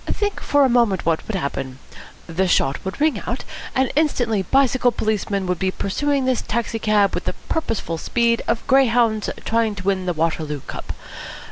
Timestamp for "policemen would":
4.91-5.59